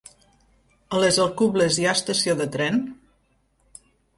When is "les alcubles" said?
1.03-1.79